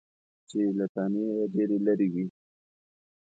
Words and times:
چې 0.49 0.59
له 0.77 0.85
تنې 0.93 1.23
یې 1.33 1.41
ډېرې 1.53 1.77
لرې 1.85 2.07
وي. 2.13 2.25